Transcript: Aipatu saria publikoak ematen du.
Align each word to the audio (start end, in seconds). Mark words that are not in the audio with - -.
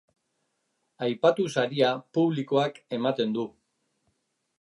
Aipatu 1.07 1.45
saria 1.57 1.91
publikoak 2.19 2.81
ematen 2.99 3.37
du. 3.37 3.45